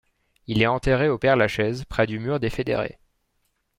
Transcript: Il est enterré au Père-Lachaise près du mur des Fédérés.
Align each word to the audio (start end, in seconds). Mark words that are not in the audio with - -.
Il 0.47 0.63
est 0.63 0.65
enterré 0.65 1.09
au 1.09 1.19
Père-Lachaise 1.19 1.85
près 1.85 2.07
du 2.07 2.17
mur 2.17 2.39
des 2.39 2.49
Fédérés. 2.49 2.97